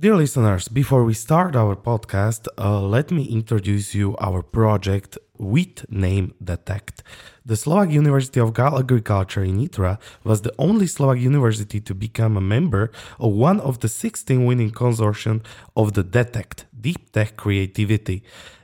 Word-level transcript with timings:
Dear 0.00 0.16
listeners, 0.16 0.66
before 0.68 1.04
we 1.04 1.12
start 1.12 1.54
our 1.54 1.76
podcast, 1.76 2.48
uh, 2.56 2.80
let 2.80 3.10
me 3.10 3.24
introduce 3.24 3.94
you 3.94 4.16
our 4.18 4.40
project 4.40 5.18
with 5.36 5.84
name 5.92 6.32
Detect. 6.42 7.02
The 7.44 7.54
Slovak 7.54 7.90
University 7.90 8.40
of 8.40 8.58
Agriculture 8.58 9.44
in 9.44 9.58
Nitra 9.58 9.98
was 10.24 10.40
the 10.40 10.54
only 10.58 10.86
Slovak 10.86 11.18
university 11.18 11.82
to 11.82 11.94
become 11.94 12.38
a 12.38 12.40
member 12.40 12.90
of 13.18 13.32
one 13.34 13.60
of 13.60 13.80
the 13.80 13.88
16 13.88 14.46
winning 14.46 14.70
consortium 14.70 15.44
of 15.76 15.92
the 15.92 16.02
Detect 16.02 16.64
Deep 16.80 17.12
Tech 17.12 17.36
Creativity, 17.36 18.22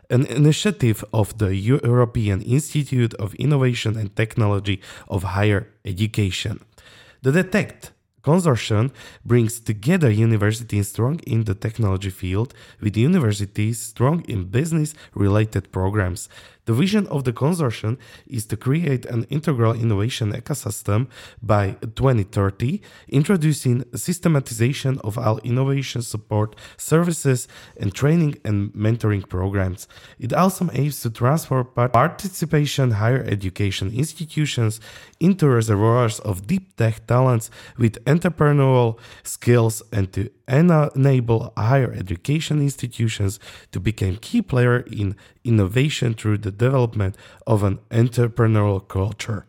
an 0.09 0.25
initiative 0.25 1.05
of 1.12 1.37
the 1.37 1.55
European 1.55 2.41
Institute 2.41 3.12
of 3.21 3.34
Innovation 3.34 3.98
and 3.98 4.16
Technology 4.16 4.80
of 5.07 5.23
Higher 5.37 5.68
Education. 5.84 6.61
The 7.21 7.32
Detect 7.32 7.93
consortium 8.27 8.90
brings 9.24 9.61
together 9.61 10.11
universities 10.11 10.88
strong 10.88 11.20
in 11.27 11.45
the 11.45 11.54
technology 11.54 12.11
field 12.11 12.52
with 12.80 12.96
universities 12.96 13.78
strong 13.78 14.24
in 14.28 14.51
business 14.59 14.95
related 15.14 15.70
programs. 15.70 16.28
The 16.66 16.74
vision 16.74 17.06
of 17.06 17.23
the 17.23 17.32
consortium 17.32 17.96
is 18.27 18.45
to 18.46 18.56
create 18.56 19.06
an 19.06 19.23
integral 19.30 19.73
innovation 19.73 20.32
ecosystem 20.32 21.06
by 21.41 21.77
2030, 21.95 22.82
introducing 23.09 23.84
systematization 23.95 24.98
of 25.04 25.16
all 25.16 25.38
innovation 25.45 26.02
support 26.02 26.56
services 26.77 27.46
and 27.77 27.95
training 27.95 28.34
and 28.45 28.73
mentoring 28.73 29.29
programs. 29.29 29.87
It 30.18 30.32
also 30.32 30.68
aims 30.73 31.01
to 31.02 31.10
transform 31.10 31.68
participation 31.93 32.90
higher 32.90 33.23
education 33.23 33.93
institutions 33.95 34.80
into 35.20 35.48
reservoirs 35.48 36.20
of 36.20 36.47
deep 36.47 36.77
tech 36.77 37.06
talents 37.06 37.51
with 37.79 38.05
entrepreneurial 38.05 38.98
skills 39.23 39.83
and 39.93 40.12
to 40.12 40.30
enable 40.48 41.52
higher 41.57 41.93
education 41.93 42.61
institutions 42.61 43.38
to 43.73 43.80
become 43.80 44.16
key 44.16 44.43
player 44.43 44.80
in 44.80 45.16
innovation 45.45 46.15
through 46.15 46.38
the 46.38 46.51
development 46.51 47.16
of 47.46 47.63
an 47.63 47.79
entrepreneurial 47.90 48.87
culture. 48.87 49.46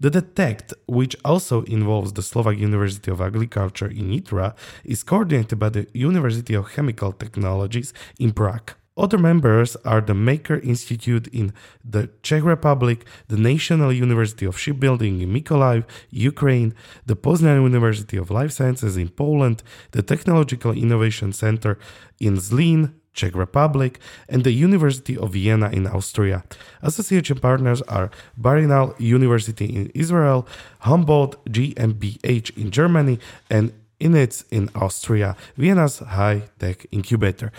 The 0.00 0.10
DETECT, 0.10 0.74
which 0.86 1.14
also 1.24 1.62
involves 1.62 2.12
the 2.12 2.22
Slovak 2.22 2.58
University 2.58 3.08
of 3.12 3.20
Agriculture 3.20 3.86
in 3.86 4.10
Nitra, 4.10 4.56
is 4.84 5.04
coordinated 5.04 5.60
by 5.60 5.68
the 5.68 5.86
University 5.94 6.54
of 6.54 6.72
Chemical 6.72 7.12
Technologies 7.12 7.94
in 8.18 8.32
Prague. 8.32 8.72
Other 8.96 9.16
members 9.16 9.74
are 9.86 10.02
the 10.02 10.14
Maker 10.14 10.56
Institute 10.58 11.26
in 11.28 11.54
the 11.82 12.10
Czech 12.22 12.44
Republic, 12.44 13.06
the 13.28 13.38
National 13.38 13.90
University 13.90 14.44
of 14.44 14.58
Shipbuilding 14.58 15.22
in 15.22 15.32
Mykolaiv, 15.32 15.84
Ukraine, 16.10 16.74
the 17.06 17.16
Poznan 17.16 17.62
University 17.62 18.18
of 18.18 18.30
Life 18.30 18.52
Sciences 18.52 18.98
in 18.98 19.08
Poland, 19.08 19.62
the 19.92 20.02
Technological 20.02 20.72
Innovation 20.72 21.32
Center 21.32 21.78
in 22.20 22.36
Zlín, 22.36 22.92
Czech 23.14 23.34
Republic, 23.34 23.98
and 24.28 24.44
the 24.44 24.52
University 24.52 25.16
of 25.16 25.32
Vienna 25.32 25.70
in 25.70 25.86
Austria. 25.86 26.44
Association 26.82 27.38
partners 27.38 27.80
are 27.82 28.10
Bar-Ilan 28.36 28.98
University 29.00 29.66
in 29.66 29.90
Israel, 29.94 30.46
Humboldt 30.80 31.42
GmbH 31.46 32.56
in 32.58 32.70
Germany, 32.70 33.18
and 33.50 33.72
INITS 34.00 34.44
in 34.50 34.68
Austria, 34.74 35.36
Vienna's 35.56 36.00
high 36.00 36.42
tech 36.58 36.86
incubator. 36.90 37.52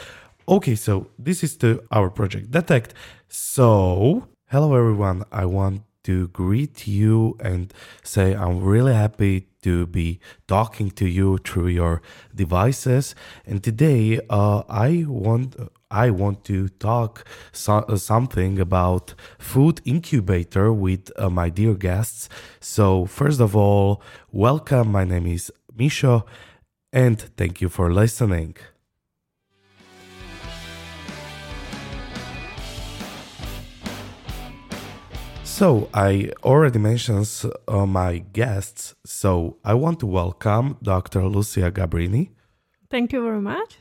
Okay, 0.47 0.75
so 0.75 1.07
this 1.17 1.43
is 1.43 1.55
to 1.57 1.83
our 1.91 2.09
project 2.09 2.51
Detect. 2.51 2.93
So, 3.29 4.27
hello 4.49 4.75
everyone. 4.75 5.23
I 5.31 5.45
want 5.45 5.83
to 6.03 6.27
greet 6.29 6.85
you 6.85 7.37
and 7.39 7.73
say 8.03 8.35
I'm 8.35 8.61
really 8.61 8.93
happy 8.93 9.47
to 9.61 9.87
be 9.87 10.19
talking 10.47 10.91
to 10.91 11.07
you 11.07 11.37
through 11.37 11.67
your 11.67 12.01
devices. 12.35 13.15
And 13.45 13.63
today, 13.63 14.19
uh, 14.29 14.63
I 14.67 15.05
want 15.07 15.55
I 15.89 16.09
want 16.09 16.43
to 16.45 16.67
talk 16.67 17.25
so, 17.53 17.75
uh, 17.87 17.95
something 17.95 18.59
about 18.59 19.13
food 19.39 19.79
incubator 19.85 20.73
with 20.73 21.09
uh, 21.17 21.29
my 21.29 21.47
dear 21.49 21.73
guests. 21.73 22.27
So 22.59 23.05
first 23.05 23.39
of 23.39 23.55
all, 23.55 24.01
welcome. 24.31 24.91
My 24.91 25.05
name 25.05 25.27
is 25.27 25.53
Misho, 25.73 26.25
and 26.91 27.17
thank 27.37 27.61
you 27.61 27.69
for 27.69 27.93
listening. 27.93 28.57
So, 35.53 35.87
I 35.93 36.31
already 36.43 36.79
mentioned 36.79 37.29
uh, 37.67 37.85
my 37.85 38.23
guests, 38.33 38.95
so 39.05 39.57
I 39.63 39.75
want 39.75 39.99
to 39.99 40.07
welcome 40.07 40.77
Dr. 40.81 41.27
Lucia 41.27 41.69
Gabríny. 41.71 42.29
Thank 42.89 43.13
you 43.13 43.21
very 43.21 43.39
much. 43.39 43.77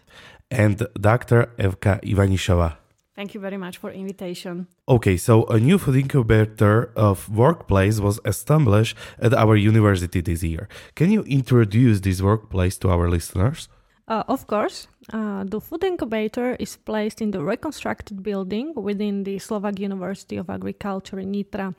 And 0.50 0.86
Dr. 1.00 1.48
Evka 1.58 1.98
Ivanišová. 2.02 2.76
Thank 3.16 3.32
you 3.32 3.40
very 3.40 3.56
much 3.56 3.78
for 3.78 3.90
invitation. 3.90 4.66
Okay, 4.86 5.16
so 5.16 5.44
a 5.44 5.58
new 5.58 5.78
food 5.78 5.96
incubator 5.96 6.92
of 6.94 7.30
workplace 7.30 8.00
was 8.00 8.20
established 8.26 8.94
at 9.18 9.32
our 9.32 9.56
university 9.56 10.20
this 10.20 10.42
year. 10.42 10.68
Can 10.94 11.10
you 11.10 11.22
introduce 11.22 12.00
this 12.00 12.20
workplace 12.20 12.76
to 12.80 12.90
our 12.90 13.08
listeners? 13.08 13.70
Uh, 14.06 14.24
of 14.28 14.46
course. 14.46 14.88
Uh, 15.12 15.44
the 15.44 15.60
food 15.60 15.82
incubator 15.82 16.54
is 16.60 16.76
placed 16.76 17.20
in 17.20 17.32
the 17.32 17.42
reconstructed 17.42 18.22
building 18.22 18.72
within 18.74 19.24
the 19.24 19.38
Slovak 19.38 19.78
University 19.78 20.36
of 20.36 20.48
Agriculture 20.48 21.18
in 21.18 21.32
Nitra. 21.32 21.74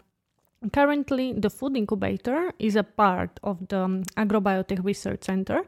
Currently, 0.71 1.33
the 1.33 1.49
food 1.49 1.77
incubator 1.77 2.51
is 2.59 2.75
a 2.75 2.83
part 2.83 3.39
of 3.43 3.67
the 3.67 3.79
um, 3.79 4.03
Agrobiotech 4.17 4.83
Research 4.83 5.23
Center 5.23 5.63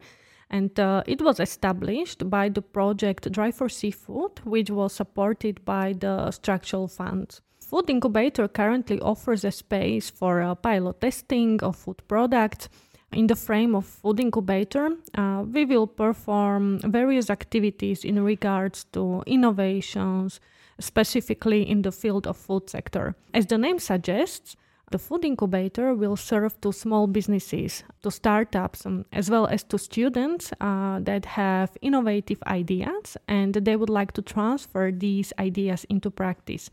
and 0.50 0.80
uh, 0.80 1.04
it 1.08 1.22
was 1.22 1.40
established 1.40 2.30
by 2.30 2.50
the 2.50 2.62
project 2.62 3.32
Drive4SIFood, 3.32 4.40
which 4.46 4.70
was 4.70 4.94
supported 4.94 5.64
by 5.66 5.94
the 5.94 6.32
structural 6.32 6.88
funds. 6.88 7.42
Food 7.60 7.90
Incubator 7.90 8.48
currently 8.48 9.00
offers 9.00 9.44
a 9.44 9.52
space 9.52 10.10
for 10.10 10.42
uh, 10.42 10.54
pilot 10.56 11.02
testing 11.02 11.62
of 11.64 11.76
food 11.76 12.02
products 12.08 12.70
in 13.12 13.28
the 13.28 13.36
frame 13.36 13.76
of 13.76 13.86
Food 13.86 14.20
Incubator, 14.20 14.90
uh, 15.18 15.44
we 15.46 15.66
will 15.66 15.88
perform 15.88 16.80
various 16.80 17.30
activities 17.30 18.04
in 18.04 18.24
regards 18.24 18.86
to 18.94 19.24
innovations, 19.26 20.40
specifically 20.80 21.70
in 21.70 21.82
the 21.82 21.92
field 21.92 22.28
of 22.28 22.38
food 22.38 22.70
sector. 22.70 23.16
As 23.34 23.46
the 23.46 23.58
name 23.58 23.80
suggests, 23.80 24.56
the 24.92 25.00
food 25.00 25.26
incubator 25.26 25.96
will 25.96 26.16
serve 26.16 26.60
to 26.62 26.72
small 26.72 27.08
businesses, 27.08 27.84
to 28.04 28.12
startups, 28.12 28.86
um, 28.86 29.06
as 29.12 29.30
well 29.32 29.48
as 29.48 29.64
to 29.64 29.80
students 29.80 30.54
uh, 30.62 31.00
that 31.02 31.26
have 31.26 31.76
innovative 31.82 32.42
ideas 32.46 33.18
and 33.28 33.56
they 33.56 33.76
would 33.76 33.90
like 33.90 34.12
to 34.14 34.22
transfer 34.22 34.92
these 34.92 35.34
ideas 35.40 35.86
into 35.90 36.12
practice. 36.12 36.70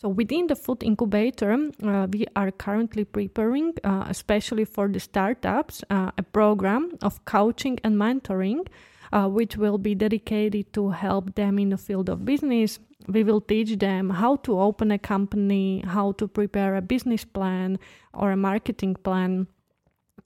So 0.00 0.08
within 0.08 0.46
the 0.46 0.54
food 0.54 0.84
incubator, 0.84 1.56
uh, 1.82 2.06
we 2.12 2.24
are 2.36 2.52
currently 2.52 3.04
preparing, 3.04 3.74
uh, 3.82 4.04
especially 4.08 4.64
for 4.64 4.86
the 4.86 5.00
startups, 5.00 5.82
uh, 5.90 6.12
a 6.16 6.22
program 6.22 6.96
of 7.02 7.24
coaching 7.24 7.80
and 7.82 7.96
mentoring, 7.96 8.68
uh, 9.12 9.28
which 9.28 9.56
will 9.56 9.76
be 9.76 9.96
dedicated 9.96 10.72
to 10.74 10.90
help 10.90 11.34
them 11.34 11.58
in 11.58 11.70
the 11.70 11.76
field 11.76 12.08
of 12.08 12.24
business. 12.24 12.78
We 13.08 13.24
will 13.24 13.40
teach 13.40 13.76
them 13.78 14.10
how 14.10 14.36
to 14.36 14.60
open 14.60 14.92
a 14.92 14.98
company, 14.98 15.82
how 15.84 16.12
to 16.12 16.28
prepare 16.28 16.76
a 16.76 16.82
business 16.82 17.24
plan 17.24 17.80
or 18.14 18.30
a 18.30 18.36
marketing 18.36 18.94
plan. 19.02 19.48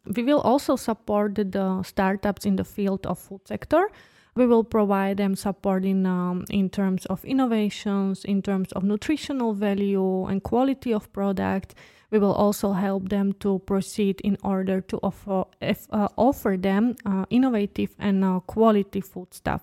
We 0.04 0.22
will 0.22 0.40
also 0.40 0.76
support 0.76 1.36
the 1.36 1.82
startups 1.82 2.44
in 2.44 2.56
the 2.56 2.64
field 2.64 3.06
of 3.06 3.18
food 3.18 3.46
sector 3.46 3.88
we 4.34 4.46
will 4.46 4.64
provide 4.64 5.18
them 5.18 5.36
support 5.36 5.84
in, 5.84 6.06
um, 6.06 6.44
in 6.50 6.70
terms 6.70 7.04
of 7.06 7.24
innovations, 7.24 8.24
in 8.24 8.42
terms 8.42 8.72
of 8.72 8.82
nutritional 8.82 9.52
value 9.52 10.24
and 10.26 10.42
quality 10.42 10.92
of 10.92 11.12
product. 11.12 11.74
We 12.10 12.18
will 12.18 12.34
also 12.34 12.72
help 12.72 13.08
them 13.08 13.32
to 13.40 13.60
proceed 13.60 14.20
in 14.22 14.36
order 14.42 14.80
to 14.82 14.98
offer, 15.02 15.44
if, 15.60 15.86
uh, 15.90 16.08
offer 16.16 16.56
them 16.58 16.96
uh, 17.06 17.24
innovative 17.30 17.94
and 17.98 18.24
uh, 18.24 18.40
quality 18.40 19.00
food 19.00 19.32
stuff. 19.32 19.62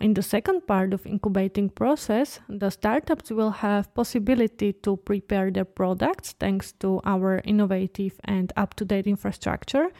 In 0.00 0.14
the 0.14 0.22
second 0.22 0.66
part 0.66 0.94
of 0.94 1.06
incubating 1.06 1.68
process, 1.68 2.40
the 2.48 2.70
startups 2.70 3.30
will 3.30 3.50
have 3.50 3.94
possibility 3.94 4.72
to 4.72 4.96
prepare 4.96 5.50
their 5.50 5.66
products 5.66 6.32
thanks 6.32 6.72
to 6.80 7.02
our 7.04 7.42
innovative 7.44 8.18
and 8.24 8.50
up-to-date 8.56 9.06
infrastructure. 9.06 9.90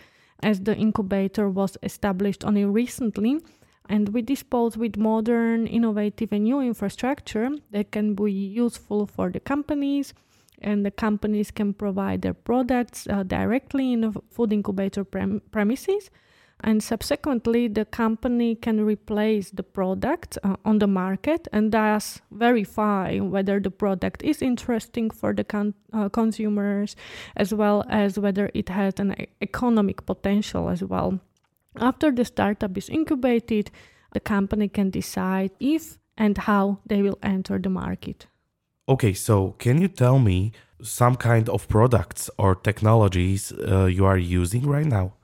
As 0.42 0.60
the 0.60 0.74
incubator 0.74 1.50
was 1.50 1.76
established 1.82 2.46
only 2.46 2.64
recently, 2.64 3.40
and 3.90 4.10
we 4.10 4.22
dispose 4.22 4.76
with 4.76 4.96
modern, 4.96 5.66
innovative, 5.66 6.32
and 6.32 6.44
new 6.44 6.60
infrastructure 6.60 7.50
that 7.72 7.90
can 7.90 8.14
be 8.14 8.30
useful 8.30 9.04
for 9.04 9.30
the 9.30 9.40
companies. 9.40 10.14
And 10.62 10.86
the 10.86 10.92
companies 10.92 11.50
can 11.50 11.74
provide 11.74 12.22
their 12.22 12.34
products 12.34 13.08
uh, 13.08 13.24
directly 13.24 13.92
in 13.92 14.02
the 14.02 14.12
food 14.30 14.52
incubator 14.52 15.02
prem- 15.02 15.42
premises. 15.50 16.08
And 16.62 16.82
subsequently, 16.82 17.66
the 17.66 17.84
company 17.84 18.54
can 18.54 18.84
replace 18.84 19.50
the 19.50 19.62
product 19.62 20.38
uh, 20.44 20.56
on 20.64 20.78
the 20.78 20.86
market 20.86 21.48
and 21.52 21.72
thus 21.72 22.20
verify 22.30 23.18
whether 23.18 23.58
the 23.58 23.70
product 23.70 24.22
is 24.22 24.40
interesting 24.40 25.10
for 25.10 25.32
the 25.32 25.42
con- 25.42 25.74
uh, 25.92 26.10
consumers 26.10 26.94
as 27.34 27.52
well 27.52 27.84
as 27.88 28.18
whether 28.18 28.50
it 28.54 28.68
has 28.68 28.94
an 28.98 29.16
economic 29.40 30.06
potential 30.06 30.68
as 30.68 30.84
well. 30.84 31.18
After 31.76 32.10
the 32.10 32.24
startup 32.24 32.76
is 32.76 32.88
incubated, 32.88 33.70
the 34.12 34.20
company 34.20 34.68
can 34.68 34.90
decide 34.90 35.52
if 35.60 35.98
and 36.16 36.36
how 36.36 36.78
they 36.86 37.02
will 37.02 37.18
enter 37.22 37.58
the 37.58 37.70
market. 37.70 38.26
Okay, 38.88 39.14
so 39.14 39.52
can 39.58 39.80
you 39.80 39.88
tell 39.88 40.18
me 40.18 40.52
some 40.82 41.14
kind 41.14 41.48
of 41.48 41.68
products 41.68 42.30
or 42.38 42.54
technologies 42.54 43.52
uh, 43.52 43.84
you 43.84 44.04
are 44.04 44.18
using 44.18 44.66
right 44.66 44.86
now? 44.86 45.14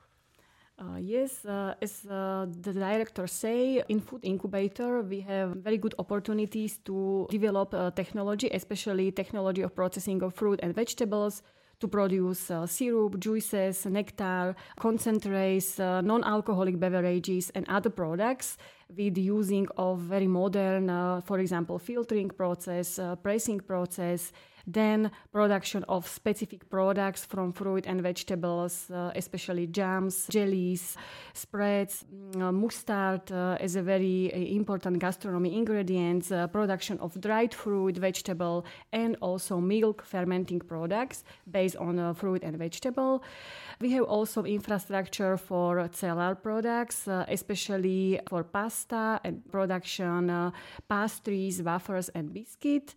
Uh, 0.79 0.97
yes, 0.99 1.43
uh, 1.43 1.73
as 1.81 2.05
uh, 2.05 2.45
the 2.61 2.71
director 2.71 3.25
say, 3.25 3.83
in 3.89 3.99
food 3.99 4.23
incubator 4.23 5.01
we 5.01 5.19
have 5.21 5.55
very 5.57 5.77
good 5.77 5.95
opportunities 5.97 6.77
to 6.85 7.27
develop 7.31 7.73
uh, 7.73 7.89
technology, 7.91 8.47
especially 8.53 9.11
technology 9.11 9.63
of 9.63 9.75
processing 9.75 10.21
of 10.21 10.35
fruit 10.35 10.59
and 10.61 10.75
vegetables 10.75 11.41
to 11.79 11.87
produce 11.87 12.49
uh, 12.49 12.65
syrup, 12.65 13.19
juices, 13.19 13.85
nectar, 13.85 14.55
concentrates, 14.79 15.79
uh, 15.79 16.01
non-alcoholic 16.01 16.79
beverages, 16.79 17.51
and 17.55 17.67
other 17.69 17.89
products 17.89 18.57
with 18.95 19.17
using 19.17 19.67
of 19.77 19.99
very 19.99 20.27
modern, 20.27 20.87
for 21.21 21.39
example, 21.39 21.77
filtering 21.77 22.29
process, 22.29 22.99
pressing 23.21 23.59
process, 23.59 24.31
then 24.67 25.09
production 25.31 25.85
of 25.87 26.05
specific 26.05 26.69
products 26.69 27.25
from 27.25 27.53
fruit 27.53 27.85
and 27.87 28.01
vegetables, 28.01 28.91
uh, 28.91 29.11
especially 29.15 29.65
jams, 29.67 30.27
jellies, 30.27 30.97
spreads, 31.33 32.03
mm, 32.13 32.41
uh, 32.41 32.51
mustard 32.51 33.31
uh, 33.31 33.57
is 33.61 33.77
a 33.77 33.81
very 33.81 34.31
uh, 34.33 34.37
important 34.37 34.99
gastronomy 34.99 35.57
ingredient. 35.57 36.31
uh, 36.31 36.47
production 36.47 36.97
of 36.99 37.19
dried 37.21 37.53
fruit, 37.53 37.97
vegetable, 37.97 38.65
and 38.91 39.15
also 39.21 39.59
milk 39.59 40.03
fermenting 40.03 40.59
products 40.59 41.23
based 41.49 41.77
on 41.77 41.97
uh, 41.97 42.13
fruit 42.13 42.43
and 42.43 42.57
vegetable. 42.57 43.23
We 43.79 43.91
have 43.91 44.03
also 44.03 44.43
infrastructure 44.43 45.37
for 45.37 45.89
cereal 45.93 46.35
products, 46.35 47.07
especially 47.07 48.19
for 48.27 48.43
pasta 48.43 49.21
and 49.23 49.49
production 49.51 50.51
pastries, 50.89 51.61
wafers, 51.61 52.09
and 52.09 52.33
biscuit. 52.33 52.95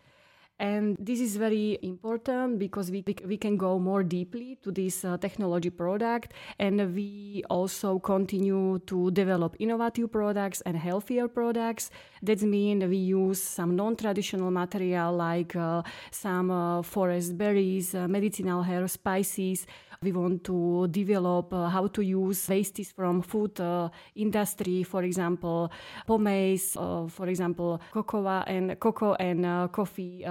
And 0.60 0.98
this 1.00 1.20
is 1.20 1.36
very 1.36 1.78
important 1.80 2.58
because 2.58 2.90
we, 2.90 3.02
we 3.24 3.38
can 3.38 3.56
go 3.56 3.78
more 3.78 4.02
deeply 4.02 4.58
to 4.62 4.70
this 4.70 5.06
uh, 5.06 5.16
technology 5.16 5.70
product. 5.70 6.34
And 6.58 6.94
we 6.94 7.42
also 7.48 7.98
continue 7.98 8.78
to 8.80 9.10
develop 9.12 9.56
innovative 9.58 10.12
products 10.12 10.60
and 10.66 10.76
healthier 10.76 11.28
products. 11.28 11.90
That 12.22 12.42
means 12.42 12.84
we 12.84 12.98
use 12.98 13.42
some 13.42 13.74
non 13.74 13.96
traditional 13.96 14.50
material 14.50 15.14
like 15.16 15.56
uh, 15.56 15.82
some 16.10 16.50
uh, 16.50 16.82
forest 16.82 17.38
berries, 17.38 17.94
uh, 17.94 18.06
medicinal 18.06 18.62
herb 18.62 18.90
spices 18.90 19.66
we 20.02 20.12
want 20.12 20.42
to 20.44 20.88
develop 20.88 21.52
uh, 21.52 21.68
how 21.68 21.86
to 21.86 22.02
use 22.02 22.48
wastes 22.48 22.90
from 22.90 23.20
food 23.20 23.60
uh, 23.60 23.90
industry, 24.14 24.82
for 24.82 25.02
example, 25.02 25.70
pomace, 26.08 26.72
for 27.10 27.28
example, 27.28 27.78
cocoa 27.92 28.42
and 28.46 28.80
cocoa 28.80 29.12
and 29.14 29.70
coffee 29.72 30.24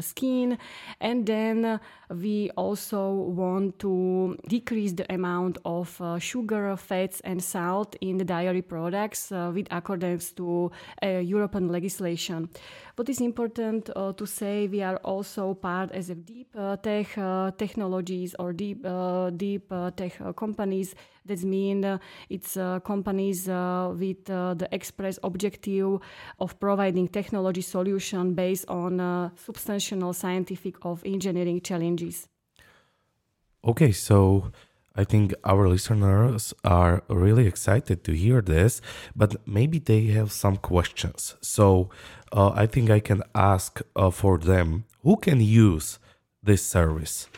skin. 0.00 0.58
And 1.00 1.26
then 1.26 1.80
we 2.10 2.50
also 2.56 3.10
want 3.10 3.78
to 3.80 4.36
decrease 4.48 4.92
the 4.92 5.12
amount 5.12 5.58
of 5.64 6.00
uh, 6.00 6.18
sugar, 6.18 6.76
fats, 6.76 7.20
and 7.20 7.42
salt 7.42 7.96
in 8.00 8.18
the 8.18 8.24
dairy 8.24 8.62
products 8.62 9.30
with 9.30 9.66
accordance 9.70 10.30
to 10.32 10.70
European 11.02 11.68
legislation. 11.68 12.48
What 12.96 13.08
is 13.08 13.20
important 13.20 13.88
uh, 13.96 14.12
to 14.12 14.26
say, 14.26 14.68
we 14.68 14.82
are 14.82 14.96
also 14.96 15.54
part 15.54 15.92
as 15.92 16.10
a 16.10 16.14
deep 16.14 16.54
uh, 16.54 16.76
tech 16.76 17.16
uh, 17.16 17.50
technologies 17.52 18.34
or 18.38 18.52
deep 18.52 18.86
deep 19.36 19.72
tech 19.96 20.20
companies. 20.36 20.94
That 21.24 21.42
means 21.44 21.84
uh, 21.84 21.98
it's 22.28 22.56
uh, 22.56 22.80
companies 22.80 23.48
uh, 23.48 23.94
with 23.96 24.24
the 24.24 24.68
express 24.72 25.18
objective 25.22 26.00
of 26.38 26.58
providing 26.58 27.08
technology 27.08 27.62
solution 27.62 28.34
based 28.34 28.68
on 28.68 29.30
substantial 29.36 30.12
scientific 30.12 30.76
of 30.82 31.02
engineering 31.04 31.60
challenges. 31.60 32.28
Okay, 33.64 33.92
so 33.92 34.50
I 34.94 35.04
think 35.04 35.32
our 35.44 35.68
listeners 35.68 36.52
are 36.64 37.02
really 37.08 37.46
excited 37.46 38.04
to 38.04 38.12
hear 38.12 38.42
this, 38.42 38.82
but 39.16 39.36
maybe 39.46 39.78
they 39.78 40.06
have 40.06 40.32
some 40.32 40.56
questions. 40.56 41.36
So 41.40 41.88
uh, 42.32 42.50
I 42.54 42.66
think 42.66 42.90
I 42.90 43.00
can 43.00 43.22
ask 43.34 43.80
uh, 43.96 44.10
for 44.10 44.36
them 44.38 44.84
who 45.02 45.16
can 45.16 45.40
use 45.40 45.98
this 46.42 46.64
service. 46.66 47.28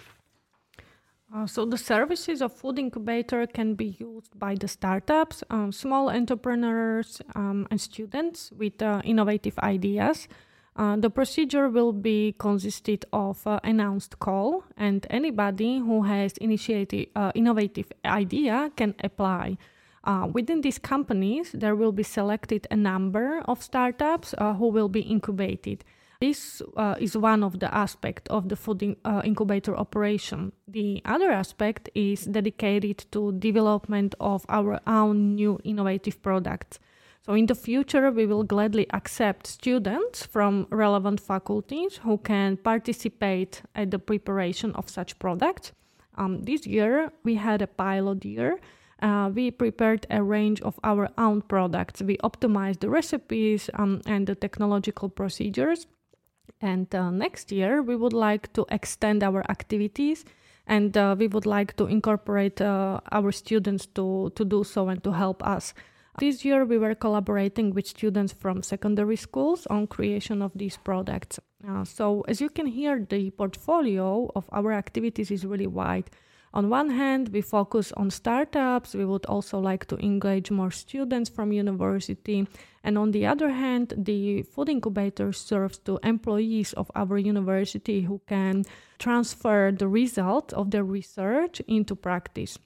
Uh, 1.35 1.49
so 1.49 1.65
the 1.65 1.77
services 1.77 2.41
of 2.41 2.53
Food 2.53 2.79
Incubator 2.79 3.45
can 3.49 3.75
be 3.75 3.97
used 3.99 4.39
by 4.39 4.55
the 4.55 4.69
startups, 4.69 5.43
um, 5.51 5.73
small 5.73 6.09
entrepreneurs, 6.09 7.21
um, 7.35 7.67
and 7.73 7.81
students 7.81 8.53
with 8.57 8.81
uh, 8.81 9.03
innovative 9.05 9.59
ideas. 9.59 10.29
Uh, 10.77 10.95
the 10.97 11.11
procedure 11.11 11.69
will 11.69 11.93
be 11.93 12.37
consisted 12.39 13.05
of 13.13 13.45
uh, 13.49 13.59
announced 13.65 14.21
call, 14.21 14.63
and 14.77 15.09
anybody 15.11 15.79
who 15.79 16.03
has 16.03 16.37
initiated 16.37 17.09
uh, 17.17 17.33
innovative 17.35 17.93
idea 18.05 18.71
can 18.77 18.95
apply. 19.03 19.59
Uh, 20.05 20.29
within 20.33 20.61
these 20.61 20.79
companies, 20.79 21.51
there 21.53 21.75
will 21.75 21.93
be 21.93 22.05
selected 22.05 22.65
a 22.71 22.77
number 22.77 23.41
of 23.47 23.61
startups 23.61 24.35
who 24.39 24.69
will 24.69 24.89
be 24.89 25.01
incubated. 25.01 25.83
This 26.21 26.63
uh, 26.77 26.95
is 26.99 27.17
one 27.17 27.43
of 27.43 27.59
the 27.61 27.75
aspects 27.75 28.31
of 28.31 28.49
the 28.49 28.57
food 28.57 28.83
in, 28.83 28.97
incubator 29.25 29.77
operation. 29.77 30.53
The 30.69 31.03
other 31.05 31.31
aspect 31.31 31.89
is 31.95 32.25
dedicated 32.25 33.05
to 33.13 33.33
development 33.33 34.15
of 34.21 34.47
our 34.49 34.81
own 34.87 35.35
new 35.35 35.59
innovative 35.65 36.23
products. 36.23 36.79
So 37.27 37.33
in 37.33 37.47
the 37.47 37.55
future, 37.55 38.11
we 38.11 38.27
will 38.27 38.45
gladly 38.45 38.87
accept 38.93 39.47
students 39.47 40.27
from 40.27 40.67
relevant 40.71 41.21
faculties 41.21 41.97
who 41.97 42.19
can 42.19 42.59
participate 42.59 43.63
at 43.75 43.91
the 43.91 43.99
preparation 43.99 44.73
of 44.75 44.91
such 44.91 45.19
products. 45.19 45.73
Um, 46.17 46.43
this 46.43 46.67
year, 46.67 47.11
we 47.23 47.37
had 47.37 47.63
a 47.63 47.67
pilot 47.67 48.25
year. 48.27 48.61
Uh, 49.01 49.31
we 49.35 49.51
prepared 49.51 50.07
a 50.11 50.23
range 50.23 50.61
of 50.61 50.79
our 50.85 51.09
own 51.17 51.41
products. 51.43 52.03
We 52.03 52.19
optimized 52.19 52.81
the 52.81 52.91
recipes 52.91 53.71
um, 53.75 54.03
and 54.07 54.27
the 54.27 54.35
technological 54.35 55.09
procedures. 55.09 55.87
And 56.61 56.95
uh, 56.95 57.11
next 57.11 57.53
year, 57.53 57.83
we 57.83 57.97
would 57.97 58.13
like 58.13 58.53
to 58.55 58.65
extend 58.71 59.23
our 59.23 59.45
activities 59.51 60.25
and 60.67 60.97
uh, 60.97 61.15
we 61.19 61.27
would 61.27 61.47
like 61.47 61.77
to 61.77 61.87
incorporate 61.87 62.61
uh, 62.61 63.01
our 63.13 63.33
students 63.33 63.87
to, 63.87 64.33
to 64.35 64.45
do 64.45 64.65
so 64.65 64.89
and 64.89 65.03
to 65.05 65.13
help 65.13 65.47
us. 65.47 65.75
This 66.19 66.45
year, 66.45 66.65
we 66.65 66.79
were 66.79 66.95
collaborating 66.95 67.75
with 67.75 67.89
students 67.89 68.33
from 68.33 68.63
secondary 68.63 69.17
schools 69.17 69.67
on 69.67 69.89
creation 69.89 70.43
of 70.43 70.53
these 70.55 70.77
products. 70.77 71.41
Uh, 71.69 71.85
so, 71.85 72.23
as 72.29 72.41
you 72.41 72.49
can 72.49 72.67
hear, 72.67 73.05
the 73.09 73.31
portfolio 73.31 74.31
of 74.37 74.45
our 74.53 74.73
activities 74.73 75.31
is 75.33 75.45
really 75.45 75.67
wide. 75.67 76.09
On 76.55 76.71
one 76.71 76.91
hand, 76.91 77.31
we 77.31 77.41
focus 77.41 77.91
on 77.97 78.11
startups. 78.11 78.95
We 78.95 79.05
would 79.05 79.27
also 79.27 79.59
like 79.59 79.87
to 79.87 79.97
engage 79.97 80.53
more 80.53 80.71
students 80.71 81.29
from 81.29 81.51
university. 81.51 82.47
And 82.85 82.97
on 82.97 83.11
the 83.11 83.27
other 83.27 83.51
hand, 83.51 83.93
the 83.97 84.43
food 84.43 84.69
incubator 84.69 85.33
serves 85.33 85.79
to 85.79 85.99
employees 86.05 86.73
of 86.75 86.93
our 86.95 87.19
university 87.19 88.03
who 88.03 88.21
can 88.29 88.65
transfer 89.01 89.73
the 89.77 89.89
result 89.89 90.53
of 90.53 90.71
their 90.71 90.85
research 90.85 91.61
into 91.67 91.97
practice. 91.97 92.57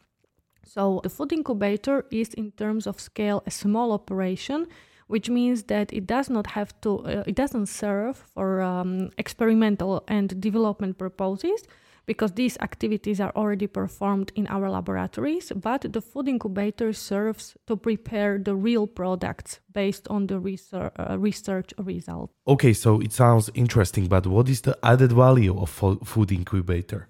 So 0.67 1.01
the 1.03 1.09
food 1.09 1.33
incubator 1.33 2.05
is 2.11 2.35
in 2.35 2.53
terms 2.53 2.87
of 2.87 3.01
scale 3.01 3.43
a 3.47 3.51
small 3.51 3.93
operation 3.93 4.67
which 5.07 5.31
means 5.31 5.63
that 5.63 5.91
it 5.91 6.07
does 6.07 6.29
not 6.29 6.49
have 6.49 6.79
to 6.83 6.99
uh, 6.99 7.25
it 7.27 7.35
doesn't 7.35 7.65
serve 7.65 8.19
for 8.35 8.61
um, 8.61 9.09
experimental 9.17 10.05
and 10.07 10.39
development 10.39 10.99
purposes 10.99 11.65
because 12.09 12.33
these 12.33 12.57
activities 12.69 13.21
are 13.21 13.33
already 13.37 13.69
performed 13.81 14.33
in 14.35 14.47
our 14.49 14.69
laboratories 14.79 15.53
but 15.69 15.81
the 15.93 16.03
food 16.11 16.27
incubator 16.35 16.91
serves 16.93 17.45
to 17.69 17.77
prepare 17.77 18.33
the 18.39 18.57
real 18.57 18.87
products 18.87 19.61
based 19.81 20.09
on 20.09 20.27
the 20.27 20.39
research, 20.41 20.93
uh, 20.99 21.17
research 21.29 21.71
result 21.93 22.31
okay 22.55 22.73
so 22.73 22.91
it 23.07 23.13
sounds 23.13 23.51
interesting 23.55 24.07
but 24.15 24.27
what 24.27 24.49
is 24.49 24.61
the 24.63 24.77
added 24.83 25.13
value 25.13 25.55
of 25.65 25.69
food 26.13 26.33
incubator 26.33 27.09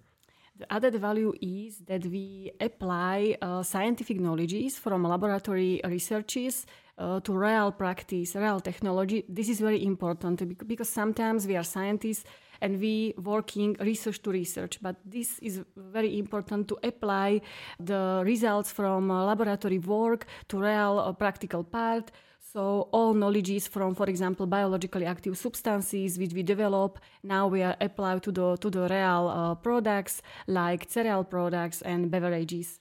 the 0.59 0.71
added 0.73 0.97
value 0.97 1.33
is 1.40 1.78
that 1.87 2.05
we 2.07 2.50
apply 2.61 3.37
uh, 3.40 3.62
scientific 3.62 4.19
knowledges 4.19 4.76
from 4.76 5.05
laboratory 5.05 5.81
researches 5.85 6.67
uh, 6.99 7.21
to 7.21 7.33
real 7.33 7.71
practice, 7.71 8.35
real 8.35 8.59
technology. 8.59 9.25
This 9.28 9.49
is 9.49 9.61
very 9.61 9.85
important 9.85 10.37
because 10.67 10.88
sometimes 10.88 11.47
we 11.47 11.57
are 11.57 11.62
scientists 11.62 12.25
and 12.61 12.81
we 12.81 13.15
working 13.17 13.77
research 13.81 14.23
to 14.23 14.31
research. 14.31 14.79
But 14.81 14.97
this 15.05 15.38
is 15.41 15.61
very 15.77 16.19
important 16.19 16.69
to 16.69 16.79
apply 16.83 17.41
the 17.79 18.23
results 18.25 18.71
from 18.73 19.11
uh, 19.11 19.25
laboratory 19.25 19.79
work 19.79 20.27
to 20.49 20.59
real 20.59 20.99
uh, 20.99 21.12
practical 21.12 21.65
part. 21.65 22.11
So 22.53 22.88
all 22.93 23.12
knowledge 23.12 23.50
is 23.50 23.69
from, 23.69 23.95
for 23.95 24.09
example, 24.09 24.47
biologically 24.47 25.05
active 25.05 25.37
substances 25.37 26.19
which 26.19 26.33
we 26.33 26.43
develop. 26.43 26.99
Now 27.23 27.47
we 27.47 27.62
are 27.62 27.77
applied 27.81 28.23
to 28.23 28.33
the 28.33 28.57
to 28.57 28.71
the 28.71 28.88
real 28.88 29.29
uh, 29.29 29.55
products 29.57 30.23
like 30.47 30.87
cereal 30.88 31.25
products 31.25 31.83
and 31.83 32.11
beverages. 32.11 32.81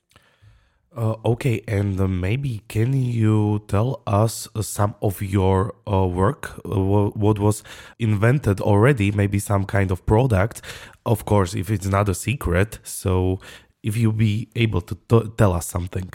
Uh, 0.96 1.16
okay, 1.24 1.62
and 1.68 2.00
uh, 2.00 2.08
maybe 2.08 2.64
can 2.68 2.94
you 2.94 3.62
tell 3.68 4.02
us 4.08 4.48
uh, 4.56 4.62
some 4.64 4.96
of 5.02 5.22
your 5.22 5.76
uh, 5.86 6.08
work? 6.08 6.60
Uh, 6.66 7.10
what 7.14 7.38
was 7.38 7.62
invented 8.00 8.60
already? 8.60 9.12
Maybe 9.12 9.38
some 9.38 9.66
kind 9.66 9.92
of 9.92 10.06
product. 10.08 10.62
Of 11.06 11.26
course, 11.26 11.54
if 11.54 11.70
it's 11.70 11.86
not 11.86 12.10
a 12.10 12.16
secret. 12.16 12.80
So, 12.84 13.40
if 13.84 13.96
you 13.96 14.12
be 14.12 14.50
able 14.56 14.82
to 14.82 14.96
t- 15.08 15.30
tell 15.38 15.54
us 15.54 15.68
something. 15.68 16.10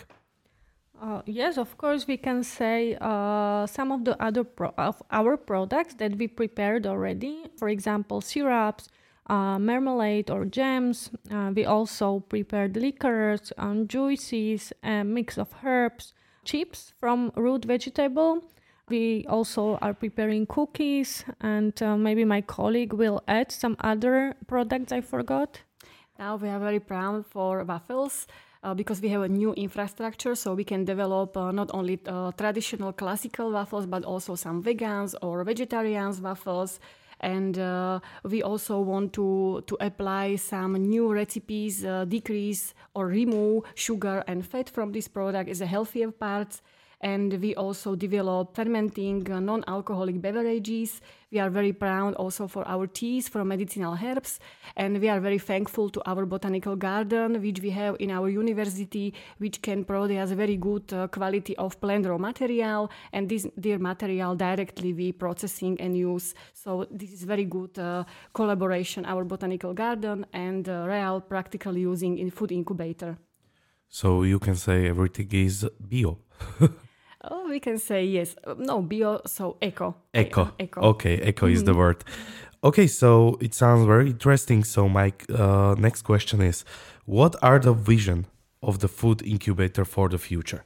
Uh, 1.01 1.23
yes, 1.27 1.59
of 1.59 1.77
course, 1.79 2.07
we 2.09 2.17
can 2.17 2.43
say 2.43 2.97
some 3.01 3.93
of 3.93 4.05
the 4.05 4.21
other 4.21 4.43
pro- 4.43 4.75
of 4.79 5.03
our 5.11 5.37
products 5.37 5.95
that 5.95 6.17
we 6.17 6.27
prepared 6.27 6.87
already. 6.87 7.45
For 7.57 7.69
example, 7.69 8.21
syrups, 8.21 8.89
uh, 9.27 9.59
marmalade 9.59 10.31
or 10.31 10.45
jams. 10.45 11.11
Uh, 11.31 11.53
we 11.55 11.65
also 11.65 12.21
prepared 12.21 12.77
liquors, 12.77 13.53
um, 13.59 13.87
juices, 13.89 14.73
a 14.83 15.05
mix 15.05 15.39
of 15.39 15.55
herbs, 15.65 16.15
chips 16.45 16.93
from 16.99 17.33
root 17.37 17.65
vegetable. 17.65 18.43
We 18.89 19.25
also 19.29 19.79
are 19.81 19.95
preparing 19.95 20.47
cookies, 20.47 21.25
and 21.41 21.81
uh, 21.83 21.97
maybe 21.97 22.25
my 22.25 22.41
colleague 22.41 22.93
will 22.93 23.23
add 23.29 23.53
some 23.53 23.77
other 23.81 24.35
products 24.47 24.93
I 24.93 25.01
forgot. 25.01 25.61
Now 26.19 26.37
we 26.37 26.49
are 26.49 26.59
very 26.59 26.81
proud 26.81 27.27
for 27.27 27.65
waffles. 27.65 28.27
Uh, 28.65 28.73
because 28.73 29.01
we 29.01 29.09
have 29.09 29.23
a 29.23 29.29
new 29.29 29.53
infrastructure, 29.55 30.37
so 30.37 30.55
we 30.55 30.63
can 30.63 30.85
develop 30.85 31.37
uh, 31.37 31.51
not 31.51 31.69
only 31.75 31.99
uh, 32.07 32.31
traditional 32.39 32.93
classical 32.93 33.51
waffles, 33.51 33.87
but 33.87 34.05
also 34.05 34.37
some 34.37 34.63
vegans 34.63 35.17
or 35.21 35.43
vegetarians 35.43 36.21
waffles 36.21 36.79
and 37.23 37.59
uh, 37.59 38.01
we 38.25 38.43
also 38.43 38.81
want 38.81 39.13
to 39.13 39.63
to 39.67 39.77
apply 39.81 40.37
some 40.37 40.75
new 40.75 41.13
recipes 41.13 41.85
uh, 41.85 42.05
decrease 42.05 42.75
or 42.95 43.07
remove 43.07 43.65
sugar 43.75 44.25
and 44.27 44.45
fat 44.45 44.69
from 44.69 44.93
this 44.93 45.09
product 45.09 45.49
as 45.49 45.61
a 45.61 45.67
healthier 45.67 46.11
parts 46.11 46.63
and 47.03 47.33
we 47.41 47.55
also 47.57 47.97
develop 47.97 48.55
fermenting 48.55 49.31
uh, 49.31 49.41
non-alcoholic 49.41 50.21
beverages. 50.21 51.01
We 51.33 51.41
are 51.41 51.51
very 51.51 51.73
proud 51.73 52.15
also 52.15 52.47
for 52.47 52.67
our 52.69 52.87
teas 52.87 53.29
from 53.29 53.49
medicinal 53.49 53.97
herbs, 54.01 54.39
and 54.77 55.01
we 55.01 55.09
are 55.09 55.19
very 55.19 55.39
thankful 55.39 55.89
to 55.91 56.03
our 56.07 56.27
botanical 56.27 56.77
garden, 56.77 57.41
which 57.41 57.61
we 57.61 57.71
have 57.71 57.97
in 57.99 58.11
our 58.11 58.29
university, 58.29 59.15
which 59.39 59.63
can 59.63 59.85
produce 59.85 60.31
very 60.31 60.57
good 60.57 60.93
uh, 60.93 61.09
quality 61.09 61.57
of 61.57 61.81
plant 61.81 62.07
raw 62.07 62.19
material, 62.19 62.91
and 63.13 63.29
this 63.29 63.47
dear 63.59 63.79
material 63.79 64.37
directly 64.37 64.93
we 64.93 65.11
processing 65.13 65.81
and 65.81 65.97
use. 65.97 66.35
So 66.53 66.87
this 66.91 67.13
is 67.13 67.25
very 67.25 67.45
good 67.47 67.79
uh, 67.79 68.05
collaboration, 68.33 69.07
our 69.07 69.25
botanical 69.25 69.75
garden 69.75 70.27
and 70.33 70.69
uh, 70.69 70.85
real 70.87 71.21
practical 71.21 71.77
using 71.77 72.19
in 72.19 72.31
food 72.31 72.53
incubator. 72.53 73.17
So 73.89 74.23
you 74.23 74.39
can 74.39 74.57
say 74.57 74.89
everything 74.89 75.29
is 75.33 75.69
bio. 75.81 76.19
Oh, 77.31 77.49
we 77.49 77.61
can 77.61 77.79
say 77.79 78.05
yes. 78.05 78.35
No, 78.59 78.83
bio, 78.83 79.21
so 79.27 79.57
eco. 79.63 79.95
Eco. 80.13 80.53
eco. 80.59 80.81
Okay, 80.81 81.21
eco 81.29 81.47
mm-hmm. 81.47 81.55
is 81.55 81.65
the 81.65 81.73
mm-hmm. 81.73 81.81
word. 81.81 82.05
Okay, 82.65 82.87
so 82.87 83.39
it 83.41 83.55
sounds 83.55 83.87
very 83.87 84.11
interesting. 84.11 84.65
So 84.65 84.89
my 84.89 85.13
uh, 85.33 85.75
next 85.79 86.03
question 86.03 86.41
is, 86.41 86.65
what 87.07 87.37
are 87.43 87.59
the 87.59 87.73
vision 87.73 88.27
of 88.63 88.79
the 88.79 88.89
food 88.89 89.23
incubator 89.23 89.85
for 89.85 90.09
the 90.09 90.19
future? 90.19 90.65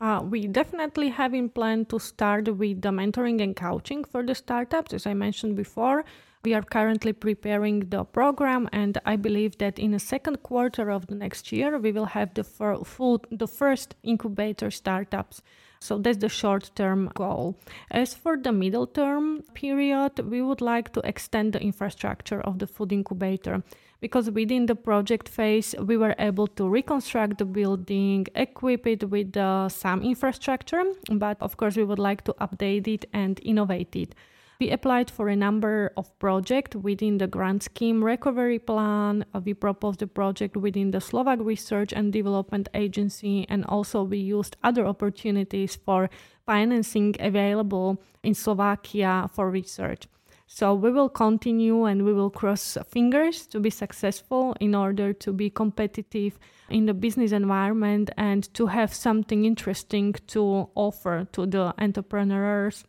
Uh, 0.00 0.20
we 0.22 0.46
definitely 0.46 1.08
have 1.08 1.32
in 1.34 1.48
plan 1.48 1.84
to 1.86 1.98
start 1.98 2.48
with 2.56 2.82
the 2.82 2.90
mentoring 2.90 3.40
and 3.42 3.56
coaching 3.56 4.04
for 4.04 4.22
the 4.22 4.34
startups, 4.34 4.92
as 4.92 5.06
I 5.06 5.14
mentioned 5.14 5.56
before. 5.56 6.04
We 6.44 6.52
are 6.52 6.62
currently 6.62 7.14
preparing 7.14 7.88
the 7.88 8.04
program, 8.04 8.68
and 8.70 8.98
I 9.06 9.16
believe 9.16 9.56
that 9.58 9.78
in 9.78 9.92
the 9.92 9.98
second 9.98 10.42
quarter 10.42 10.90
of 10.90 11.06
the 11.06 11.14
next 11.14 11.50
year, 11.52 11.78
we 11.78 11.90
will 11.90 12.04
have 12.04 12.34
the, 12.34 12.44
fir- 12.44 12.84
full, 12.84 13.24
the 13.30 13.48
first 13.48 13.94
incubator 14.02 14.70
startups. 14.70 15.40
So 15.80 15.98
that's 15.98 16.18
the 16.18 16.28
short 16.28 16.70
term 16.74 17.10
goal. 17.14 17.58
As 17.90 18.12
for 18.12 18.36
the 18.36 18.52
middle 18.52 18.86
term 18.86 19.42
period, 19.54 20.18
we 20.18 20.42
would 20.42 20.60
like 20.60 20.92
to 20.92 21.00
extend 21.00 21.54
the 21.54 21.60
infrastructure 21.60 22.40
of 22.40 22.58
the 22.58 22.66
food 22.66 22.92
incubator 22.92 23.62
because 24.00 24.30
within 24.30 24.66
the 24.66 24.74
project 24.74 25.30
phase, 25.30 25.74
we 25.78 25.96
were 25.96 26.14
able 26.18 26.46
to 26.46 26.68
reconstruct 26.68 27.38
the 27.38 27.44
building, 27.46 28.26
equip 28.34 28.86
it 28.86 29.08
with 29.08 29.34
uh, 29.34 29.68
some 29.70 30.02
infrastructure, 30.02 30.84
but 31.10 31.38
of 31.40 31.56
course, 31.56 31.76
we 31.76 31.84
would 31.84 31.98
like 31.98 32.22
to 32.24 32.34
update 32.34 32.86
it 32.86 33.06
and 33.14 33.40
innovate 33.42 33.96
it. 33.96 34.14
We 34.60 34.70
applied 34.70 35.10
for 35.10 35.28
a 35.28 35.36
number 35.36 35.92
of 35.96 36.16
projects 36.20 36.76
within 36.76 37.18
the 37.18 37.26
grant 37.26 37.64
scheme 37.64 38.04
recovery 38.04 38.60
plan. 38.60 39.24
Uh, 39.34 39.40
we 39.44 39.52
proposed 39.52 40.00
a 40.02 40.06
project 40.06 40.56
within 40.56 40.92
the 40.92 41.00
Slovak 41.00 41.40
Research 41.42 41.92
and 41.92 42.12
Development 42.12 42.68
Agency, 42.72 43.46
and 43.48 43.64
also 43.64 44.04
we 44.04 44.18
used 44.18 44.56
other 44.62 44.86
opportunities 44.86 45.74
for 45.74 46.08
financing 46.46 47.16
available 47.18 48.00
in 48.22 48.34
Slovakia 48.34 49.28
for 49.32 49.50
research. 49.50 50.06
So 50.46 50.74
we 50.74 50.92
will 50.92 51.08
continue 51.08 51.84
and 51.84 52.04
we 52.04 52.12
will 52.12 52.30
cross 52.30 52.78
fingers 52.88 53.46
to 53.48 53.58
be 53.58 53.70
successful 53.70 54.54
in 54.60 54.74
order 54.74 55.12
to 55.12 55.32
be 55.32 55.50
competitive 55.50 56.38
in 56.68 56.86
the 56.86 56.94
business 56.94 57.32
environment 57.32 58.10
and 58.16 58.52
to 58.54 58.66
have 58.66 58.94
something 58.94 59.44
interesting 59.44 60.14
to 60.28 60.68
offer 60.76 61.26
to 61.32 61.46
the 61.46 61.74
entrepreneurs 61.78 62.84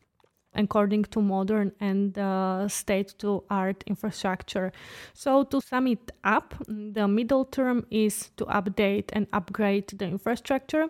according 0.55 1.03
to 1.05 1.21
modern 1.21 1.71
and 1.79 2.17
uh, 2.17 2.67
state 2.67 3.13
to 3.19 3.43
art 3.50 3.83
infrastructure. 3.88 4.71
So, 5.13 5.43
to 5.43 5.62
sum 5.62 5.88
it 5.88 6.12
up, 6.24 6.55
the 6.67 7.07
middle 7.07 7.45
term 7.45 7.85
is 7.91 8.31
to 8.38 8.45
update 8.45 9.09
and 9.13 9.27
upgrade 9.33 9.88
the 9.88 10.05
infrastructure. 10.05 10.88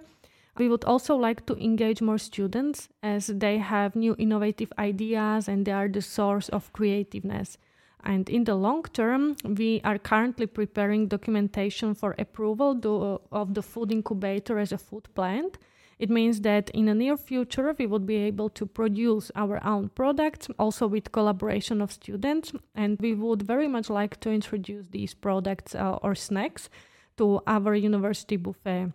We 0.57 0.69
would 0.69 0.85
also 0.85 1.15
like 1.15 1.45
to 1.47 1.55
engage 1.55 2.01
more 2.01 2.17
students 2.17 2.87
as 3.03 3.27
they 3.27 3.57
have 3.57 3.95
new 3.95 4.15
innovative 4.17 4.71
ideas 4.79 5.49
and 5.49 5.65
they 5.65 5.73
are 5.73 5.89
the 5.89 6.01
source 6.01 6.47
of 6.49 6.71
creativeness. 6.71 7.57
And 8.05 8.29
in 8.29 8.43
the 8.43 8.55
long 8.55 8.83
term, 8.83 9.35
we 9.43 9.81
are 9.83 9.97
currently 9.97 10.45
preparing 10.45 11.07
documentation 11.07 11.95
for 11.95 12.15
approval 12.17 13.19
of 13.31 13.53
the 13.53 13.63
food 13.63 13.91
incubator 13.91 14.59
as 14.59 14.71
a 14.71 14.77
food 14.77 15.07
plant 15.15 15.57
it 15.97 16.09
means 16.09 16.41
that 16.41 16.69
in 16.71 16.85
the 16.85 16.93
near 16.93 17.15
future, 17.15 17.73
we 17.79 17.85
would 17.85 18.05
be 18.05 18.17
able 18.17 18.49
to 18.49 18.65
produce 18.65 19.31
our 19.35 19.63
own 19.65 19.89
products, 19.89 20.47
also 20.59 20.87
with 20.87 21.13
collaboration 21.13 21.81
of 21.81 21.91
students. 21.91 22.51
And 22.73 22.99
we 22.99 23.13
would 23.13 23.43
very 23.43 23.67
much 23.67 23.89
like 23.89 24.19
to 24.19 24.29
introduce 24.29 24.87
these 24.87 25.13
products 25.13 25.73
uh, 25.73 25.97
or 26.03 26.13
snacks 26.13 26.69
to 27.17 27.39
our 27.47 27.73
university 27.75 28.35
buffet. 28.35 28.91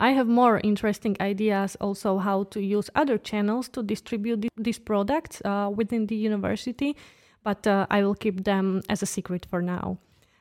I 0.00 0.12
have 0.12 0.26
more 0.26 0.58
interesting 0.64 1.18
ideas 1.20 1.76
also 1.78 2.16
how 2.16 2.44
to 2.44 2.62
use 2.62 2.88
other 2.94 3.18
channels 3.18 3.68
to 3.70 3.82
distribute 3.82 4.48
these 4.56 4.78
products 4.78 5.42
uh, 5.44 5.70
within 5.74 6.06
the 6.06 6.16
university, 6.16 6.96
but 7.44 7.66
uh, 7.66 7.86
I 7.90 8.02
will 8.02 8.14
keep 8.14 8.44
them 8.44 8.80
as 8.88 9.02
a 9.02 9.06
secret 9.06 9.46
for 9.50 9.60
now. 9.60 9.98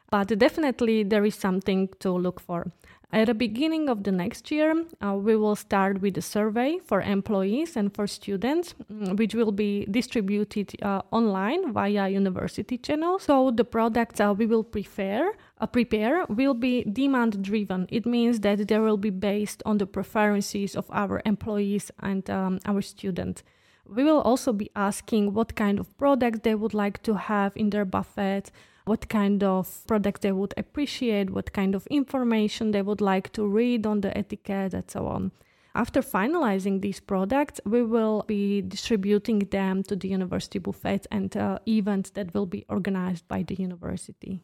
But 0.10 0.28
definitely 0.40 1.04
there 1.04 1.26
is 1.26 1.36
something 1.36 1.90
to 2.00 2.12
look 2.12 2.40
for. 2.40 2.72
At 3.14 3.28
the 3.28 3.34
beginning 3.34 3.90
of 3.90 4.04
the 4.04 4.12
next 4.12 4.50
year, 4.52 4.86
uh, 5.04 5.16
we 5.16 5.36
will 5.36 5.58
start 5.58 6.02
with 6.02 6.18
a 6.18 6.22
survey 6.22 6.80
for 6.80 7.02
employees 7.02 7.76
and 7.76 7.94
for 7.94 8.08
students, 8.08 8.74
mm, 8.90 9.18
which 9.18 9.36
will 9.36 9.52
be 9.52 9.86
distributed 9.92 10.82
uh, 10.82 11.02
online 11.12 11.74
via 11.74 12.08
university 12.08 12.78
channels. 12.78 13.24
So 13.24 13.52
the 13.52 13.66
products 13.66 14.22
uh, 14.22 14.34
we 14.38 14.46
will 14.46 14.64
prepare, 14.64 15.34
uh, 15.60 15.68
prepare 15.68 16.26
will 16.30 16.54
be 16.54 16.86
demand 16.86 17.44
driven. 17.44 17.86
It 17.90 18.06
means 18.06 18.40
that 18.42 18.66
they 18.70 18.80
will 18.80 18.98
be 18.98 19.10
based 19.10 19.62
on 19.66 19.78
the 19.78 19.86
preferences 19.88 20.74
of 20.78 20.86
our 20.90 21.22
employees 21.26 21.92
and 22.00 22.30
um, 22.30 22.60
our 22.66 22.82
students. 22.82 23.44
We 23.86 24.06
will 24.06 24.22
also 24.22 24.54
be 24.54 24.70
asking 24.74 25.34
what 25.34 25.56
kind 25.56 25.80
of 25.80 25.98
products 25.98 26.40
they 26.44 26.56
would 26.56 26.74
like 26.74 27.04
to 27.04 27.16
have 27.16 27.52
in 27.58 27.72
their 27.72 27.84
buffet, 27.84 28.52
what 28.92 29.08
kind 29.08 29.42
of 29.42 29.88
product 29.88 30.22
they 30.22 30.34
would 30.34 30.54
appreciate, 30.58 31.30
what 31.30 31.54
kind 31.54 31.76
of 31.76 31.88
information 31.88 32.72
they 32.72 32.82
would 32.82 33.00
like 33.00 33.32
to 33.32 33.48
read 33.48 33.86
on 33.86 34.02
the 34.02 34.12
etiquette, 34.18 34.74
and 34.74 34.92
so 34.92 35.08
on. 35.08 35.32
After 35.74 36.02
finalizing 36.02 36.82
these 36.82 37.00
products, 37.00 37.62
we 37.66 37.84
will 37.84 38.26
be 38.28 38.62
distributing 38.62 39.40
them 39.50 39.84
to 39.84 39.96
the 39.96 40.10
university 40.10 40.60
buffets 40.60 41.08
and 41.10 41.30
uh, 41.38 41.60
events 41.66 42.10
that 42.16 42.34
will 42.34 42.46
be 42.46 42.66
organized 42.68 43.26
by 43.30 43.44
the 43.44 43.56
university. 43.56 44.42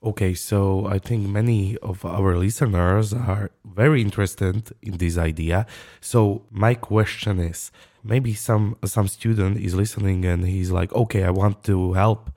Okay, 0.00 0.32
so 0.34 0.86
I 0.86 0.98
think 1.00 1.28
many 1.28 1.76
of 1.78 2.04
our 2.04 2.36
listeners 2.36 3.12
are 3.12 3.50
very 3.64 4.00
interested 4.00 4.70
in 4.80 4.98
this 4.98 5.18
idea. 5.18 5.66
So 6.00 6.42
my 6.52 6.74
question 6.74 7.40
is 7.40 7.72
maybe 8.04 8.32
some 8.32 8.76
some 8.84 9.08
student 9.08 9.56
is 9.58 9.74
listening 9.74 10.24
and 10.24 10.46
he's 10.46 10.70
like, 10.70 10.92
"Okay, 10.92 11.24
I 11.24 11.30
want 11.30 11.64
to 11.64 11.94
help." 11.94 12.30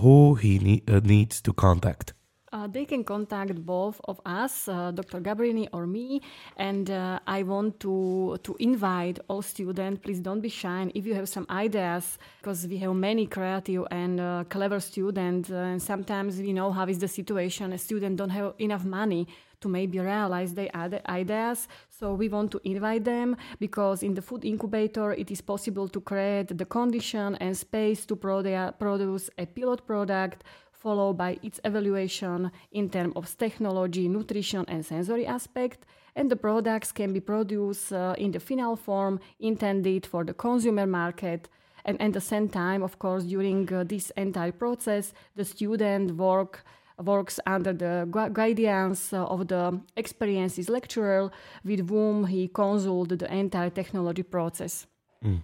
Who 0.00 0.34
he 0.34 0.58
ne- 0.58 0.82
uh, 0.88 1.00
needs 1.04 1.40
to 1.42 1.52
contact? 1.52 2.14
Uh, 2.54 2.68
they 2.68 2.84
can 2.84 3.02
contact 3.02 3.56
both 3.66 4.00
of 4.04 4.20
us, 4.24 4.68
uh, 4.68 4.92
Dr. 4.92 5.20
Gabríny 5.20 5.66
or 5.72 5.88
me, 5.88 6.22
and 6.56 6.88
uh, 6.88 7.18
I 7.26 7.42
want 7.42 7.80
to 7.80 8.38
to 8.44 8.54
invite 8.60 9.18
all 9.26 9.42
students. 9.42 10.00
Please 10.04 10.20
don't 10.20 10.40
be 10.40 10.48
shy. 10.48 10.88
If 10.94 11.04
you 11.04 11.14
have 11.14 11.28
some 11.28 11.46
ideas, 11.50 12.16
because 12.38 12.64
we 12.68 12.76
have 12.78 12.94
many 12.94 13.26
creative 13.26 13.88
and 13.90 14.20
uh, 14.20 14.44
clever 14.48 14.78
students, 14.78 15.50
uh, 15.50 15.72
and 15.72 15.82
sometimes 15.82 16.38
we 16.38 16.52
know 16.52 16.70
how 16.70 16.86
is 16.86 17.00
the 17.00 17.08
situation. 17.08 17.72
A 17.72 17.78
student 17.78 18.18
don't 18.18 18.30
have 18.30 18.54
enough 18.60 18.84
money 18.84 19.26
to 19.60 19.68
maybe 19.68 19.98
realize 19.98 20.52
their 20.54 20.70
ideas. 21.08 21.66
So 21.88 22.12
we 22.14 22.28
want 22.28 22.50
to 22.52 22.60
invite 22.64 23.04
them 23.04 23.36
because 23.58 24.02
in 24.02 24.14
the 24.14 24.22
food 24.22 24.44
incubator 24.44 25.12
it 25.12 25.30
is 25.30 25.40
possible 25.40 25.88
to 25.88 26.00
create 26.00 26.56
the 26.56 26.66
condition 26.66 27.34
and 27.40 27.56
space 27.56 28.04
to 28.06 28.14
produ- 28.14 28.78
produce 28.78 29.30
a 29.38 29.46
pilot 29.46 29.86
product 29.86 30.44
followed 30.84 31.16
by 31.16 31.38
its 31.42 31.58
evaluation 31.64 32.52
in 32.70 32.90
terms 32.90 33.14
of 33.16 33.24
technology, 33.38 34.06
nutrition, 34.06 34.64
and 34.68 34.84
sensory 34.84 35.26
aspect. 35.26 35.86
And 36.14 36.30
the 36.30 36.36
products 36.36 36.92
can 36.92 37.12
be 37.12 37.20
produced 37.20 37.92
uh, 37.92 38.14
in 38.18 38.30
the 38.32 38.38
final 38.38 38.76
form 38.76 39.18
intended 39.40 40.04
for 40.06 40.22
the 40.24 40.34
consumer 40.34 40.86
market. 40.86 41.48
And 41.86 42.00
at 42.00 42.12
the 42.12 42.20
same 42.20 42.48
time, 42.48 42.82
of 42.82 42.98
course, 42.98 43.24
during 43.24 43.72
uh, 43.72 43.84
this 43.84 44.12
entire 44.16 44.52
process, 44.52 45.12
the 45.34 45.44
student 45.44 46.06
work 46.16 46.64
works 47.02 47.40
under 47.46 47.72
the 47.72 48.06
gu- 48.10 48.30
guidance 48.30 49.12
of 49.12 49.48
the 49.48 49.80
experiences 49.96 50.68
lecturer 50.68 51.30
with 51.64 51.88
whom 51.88 52.26
he 52.26 52.48
consulted 52.48 53.18
the 53.18 53.34
entire 53.34 53.70
technology 53.70 54.22
process. 54.22 54.86
Mm. 55.24 55.42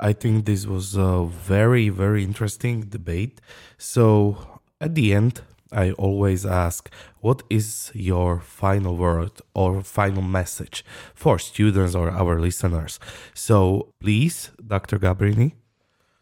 I 0.00 0.12
think 0.12 0.44
this 0.44 0.66
was 0.66 0.96
a 0.96 1.24
very, 1.24 1.88
very 1.88 2.22
interesting 2.24 2.82
debate. 2.82 3.40
So, 3.78 4.53
at 4.84 4.94
the 4.94 5.14
end, 5.14 5.40
I 5.72 5.92
always 5.92 6.44
ask, 6.44 6.90
what 7.20 7.42
is 7.48 7.90
your 7.94 8.40
final 8.40 8.96
word 8.96 9.32
or 9.54 9.82
final 9.82 10.22
message 10.22 10.84
for 11.14 11.38
students 11.38 11.94
or 11.94 12.10
our 12.10 12.38
listeners? 12.38 13.00
So 13.32 13.88
please, 13.98 14.50
Dr. 14.64 14.98
Gabríny. 14.98 15.52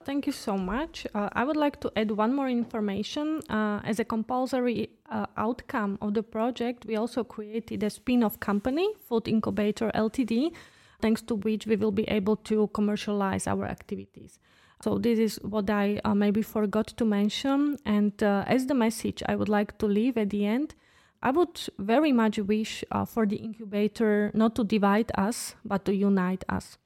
Thank 0.04 0.26
you 0.26 0.32
so 0.32 0.56
much. 0.56 1.06
Uh, 1.14 1.28
I 1.32 1.44
would 1.44 1.56
like 1.56 1.80
to 1.80 1.92
add 1.96 2.10
one 2.10 2.34
more 2.34 2.48
information. 2.48 3.40
Uh, 3.48 3.80
as 3.84 4.00
a 4.00 4.04
compulsory 4.04 4.90
uh, 5.10 5.26
outcome 5.36 5.98
of 6.00 6.14
the 6.14 6.22
project, 6.22 6.86
we 6.86 6.96
also 6.96 7.22
created 7.22 7.82
a 7.82 7.90
spin 7.90 8.24
off 8.24 8.40
company, 8.40 8.88
Food 9.08 9.28
Incubator 9.28 9.92
Ltd, 9.94 10.52
thanks 11.00 11.22
to 11.22 11.34
which 11.36 11.66
we 11.66 11.76
will 11.76 11.92
be 11.92 12.04
able 12.08 12.36
to 12.36 12.68
commercialize 12.68 13.46
our 13.46 13.64
activities. 13.64 14.40
So 14.82 14.98
this 14.98 15.18
is 15.20 15.38
what 15.42 15.70
I 15.70 16.00
uh, 16.04 16.14
maybe 16.14 16.42
forgot 16.42 16.88
to 16.88 17.04
mention. 17.04 17.76
And 17.86 18.20
uh, 18.20 18.44
as 18.48 18.66
the 18.66 18.74
message 18.74 19.22
I 19.26 19.36
would 19.36 19.48
like 19.48 19.78
to 19.78 19.86
leave 19.86 20.18
at 20.18 20.30
the 20.30 20.44
end, 20.44 20.74
I 21.22 21.30
would 21.30 21.60
very 21.78 22.10
much 22.10 22.38
wish 22.38 22.82
uh, 22.90 23.04
for 23.04 23.24
the 23.24 23.36
incubator 23.36 24.32
not 24.34 24.56
to 24.56 24.64
divide 24.64 25.12
us, 25.16 25.54
but 25.64 25.84
to 25.84 25.94
unite 25.94 26.42
us. 26.48 26.78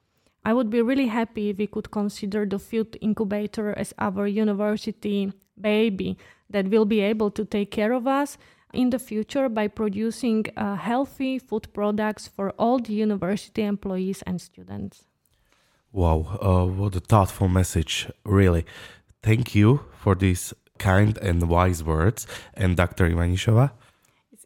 I 0.45 0.53
would 0.53 0.69
be 0.69 0.83
really 0.83 1.07
happy 1.07 1.49
if 1.49 1.57
we 1.57 1.67
could 1.67 1.91
consider 1.91 2.45
the 2.45 2.59
food 2.59 2.99
incubator 3.01 3.73
as 3.73 3.95
our 3.99 4.27
university 4.27 5.33
baby 5.59 6.19
that 6.51 6.69
will 6.69 6.85
be 6.85 7.01
able 7.01 7.31
to 7.31 7.47
take 7.47 7.71
care 7.71 7.93
of 7.93 8.07
us 8.07 8.37
in 8.75 8.91
the 8.91 8.99
future 8.99 9.49
by 9.49 9.69
producing 9.69 10.45
uh, 10.57 10.77
healthy 10.77 11.39
food 11.39 11.67
products 11.73 12.29
for 12.29 12.51
all 12.59 12.79
the 12.79 12.93
university 12.93 13.63
employees 13.63 14.23
and 14.23 14.41
students. 14.41 15.07
Wow, 15.97 16.27
uh, 16.43 16.67
what 16.67 16.95
a 16.95 17.01
thoughtful 17.01 17.49
message, 17.49 18.07
really. 18.27 18.67
Thank 19.23 19.55
you 19.55 19.81
for 19.99 20.15
these 20.15 20.53
kind 20.79 21.17
and 21.23 21.49
wise 21.49 21.83
words. 21.83 22.27
And 22.53 22.77
Dr. 22.77 23.09
Ivanišová? 23.09 23.71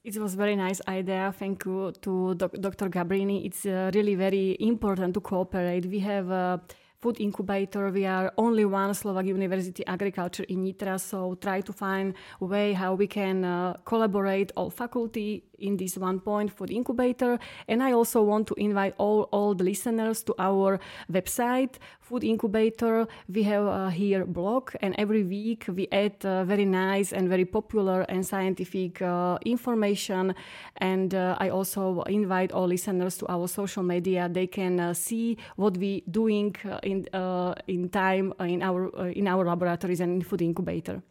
It 0.05 0.17
was 0.19 0.37
very 0.37 0.55
nice 0.55 0.81
idea. 0.87 1.35
Thank 1.37 1.65
you 1.65 1.91
to 2.03 2.37
Dr. 2.37 2.89
Gabríny. 2.89 3.45
It's 3.47 3.67
uh, 3.67 3.91
really 3.93 4.15
very 4.15 4.57
important 4.61 5.15
to 5.15 5.21
cooperate. 5.21 5.87
We 5.87 5.99
have 5.99 6.31
a 6.31 6.61
food 7.01 7.21
incubator. 7.21 7.91
We 7.91 8.05
are 8.07 8.33
only 8.37 8.65
one 8.65 8.93
Slovak 8.95 9.25
University 9.25 9.87
Agriculture 9.87 10.45
in 10.49 10.65
Nitra, 10.65 11.01
so 11.01 11.35
try 11.41 11.63
to 11.63 11.73
find 11.73 12.15
a 12.41 12.45
way 12.45 12.73
how 12.75 12.95
we 12.95 13.07
can 13.07 13.45
uh, 13.45 13.75
collaborate 13.85 14.53
all 14.55 14.71
faculty 14.71 15.45
in 15.61 15.77
this 15.77 15.97
one 15.97 16.21
point 16.21 16.51
food 16.51 16.71
incubator. 16.71 17.39
And 17.69 17.83
I 17.83 17.93
also 17.93 18.23
want 18.23 18.47
to 18.49 18.55
invite 18.55 18.95
all, 18.99 19.29
all 19.33 19.55
the 19.55 19.65
listeners 19.65 20.23
to 20.25 20.35
our 20.39 20.81
website, 21.11 21.77
Food 22.01 22.25
Incubator. 22.25 23.07
We 23.33 23.45
have 23.45 23.67
uh, 23.67 23.89
here 23.89 24.25
blog, 24.27 24.71
and 24.81 24.95
every 24.99 25.23
week 25.23 25.67
we 25.69 25.87
add 25.93 26.25
uh, 26.25 26.45
very 26.45 26.65
nice 26.65 27.13
and 27.13 27.29
very 27.29 27.45
popular 27.45 28.03
and 28.03 28.27
scientific 28.27 29.01
uh, 29.01 29.39
information. 29.45 30.35
And 30.79 31.15
uh, 31.15 31.37
I 31.39 31.51
also 31.51 32.03
invite 32.03 32.53
all 32.53 32.67
listeners 32.67 33.17
to 33.19 33.27
our 33.29 33.47
social 33.47 33.83
media. 33.83 34.29
They 34.29 34.47
can 34.47 34.81
uh, 34.81 34.95
see 34.95 35.39
what 35.57 35.77
we 35.77 36.03
doing 36.11 36.57
in 36.91 37.07
uh, 37.13 37.55
in 37.67 37.89
time 37.89 38.33
uh, 38.41 38.45
in 38.45 38.63
our 38.63 38.91
uh, 38.99 39.05
in 39.05 39.27
our 39.29 39.45
laboratories 39.45 40.01
and 40.01 40.13
in 40.13 40.23
Food 40.23 40.43
Incubator. 40.43 41.03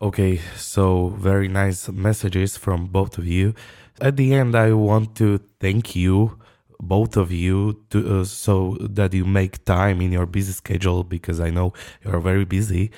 Okay, 0.00 0.40
so 0.56 1.08
very 1.08 1.48
nice 1.48 1.88
messages 1.88 2.56
from 2.56 2.86
both 2.86 3.18
of 3.18 3.26
you. 3.26 3.54
At 4.00 4.16
the 4.16 4.32
end, 4.32 4.54
I 4.54 4.72
want 4.72 5.16
to 5.16 5.40
thank 5.58 5.96
you, 5.96 6.38
both 6.78 7.16
of 7.16 7.32
you, 7.32 7.84
to, 7.90 8.20
uh, 8.20 8.24
so 8.24 8.76
that 8.78 9.12
you 9.12 9.24
make 9.24 9.64
time 9.64 10.00
in 10.00 10.12
your 10.12 10.26
busy 10.26 10.52
schedule 10.52 11.02
because 11.02 11.40
I 11.40 11.50
know 11.50 11.72
you're 12.04 12.20
very 12.20 12.44
busy. 12.44 12.92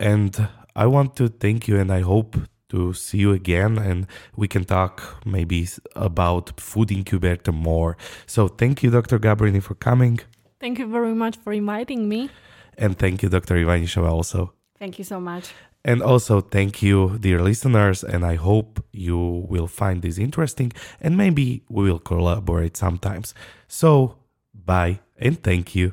And 0.00 0.48
I 0.74 0.86
want 0.86 1.14
to 1.16 1.28
thank 1.28 1.68
you, 1.68 1.78
and 1.78 1.92
I 1.92 2.00
hope 2.00 2.36
to 2.68 2.92
see 2.92 3.18
you 3.18 3.32
again 3.32 3.78
and 3.78 4.06
we 4.34 4.48
can 4.48 4.64
talk 4.64 5.24
maybe 5.24 5.68
about 5.94 6.60
food 6.60 6.90
incubator 6.90 7.52
more. 7.52 7.96
So 8.26 8.48
thank 8.48 8.82
you, 8.82 8.90
Dr. 8.90 9.18
Gabríny, 9.18 9.62
for 9.62 9.74
coming. 9.74 10.20
Thank 10.66 10.80
you 10.80 10.88
very 10.88 11.14
much 11.14 11.36
for 11.36 11.52
inviting 11.52 12.08
me. 12.08 12.28
And 12.76 12.98
thank 12.98 13.22
you, 13.22 13.28
Dr. 13.28 13.54
Ivanišová, 13.54 14.10
also. 14.10 14.52
Thank 14.80 14.98
you 14.98 15.04
so 15.04 15.20
much. 15.20 15.54
And 15.84 16.02
also, 16.02 16.40
thank 16.40 16.82
you, 16.82 17.18
dear 17.20 17.40
listeners. 17.40 18.02
And 18.02 18.24
I 18.24 18.34
hope 18.34 18.82
you 18.90 19.46
will 19.48 19.68
find 19.68 20.02
this 20.02 20.18
interesting 20.18 20.72
and 21.00 21.16
maybe 21.16 21.62
we 21.68 21.84
will 21.84 22.00
collaborate 22.00 22.76
sometimes. 22.76 23.32
So, 23.68 24.16
bye 24.52 24.98
and 25.20 25.40
thank 25.40 25.76
you. 25.76 25.92